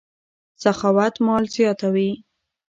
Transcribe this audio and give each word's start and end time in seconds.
سخاوت 0.63 1.15
مال 1.25 1.43
زیاتوي. 1.55 2.09